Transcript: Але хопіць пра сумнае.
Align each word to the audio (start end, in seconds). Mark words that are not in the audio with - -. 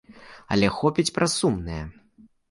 Але 0.53 0.69
хопіць 0.77 1.13
пра 1.17 1.27
сумнае. 1.33 1.83